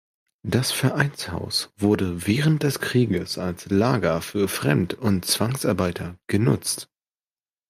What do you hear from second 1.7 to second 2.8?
wurde während des